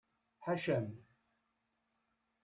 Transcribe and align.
Ḥaca-m! 0.45 0.87